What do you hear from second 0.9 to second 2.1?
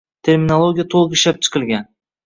to‘liq ishlab chiqilgan